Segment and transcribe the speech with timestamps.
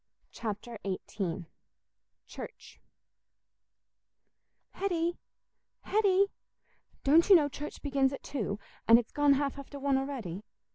[0.31, 1.45] Chapter XVIII
[2.25, 2.79] Church
[4.71, 5.19] "Hetty,
[5.81, 6.31] Hetty,
[7.03, 10.41] don't you know church begins at two, and it's gone half after one a'ready?